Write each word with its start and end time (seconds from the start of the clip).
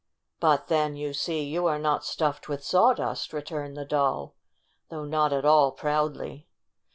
"But 0.39 0.65
then, 0.67 0.95
you 0.95 1.13
see, 1.13 1.43
you 1.43 1.67
are 1.67 1.77
not 1.77 2.03
stuffed 2.03 2.49
with 2.49 2.63
sawdust," 2.63 3.33
returned 3.33 3.77
the 3.77 3.85
Doll, 3.85 4.33
though 4.89 5.05
not 5.05 5.31
at 5.31 5.45
all 5.45 5.71
proudly. 5.73 6.47